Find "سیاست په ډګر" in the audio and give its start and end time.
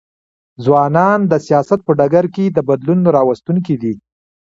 1.47-2.25